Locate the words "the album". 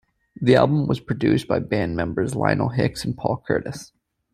0.41-0.87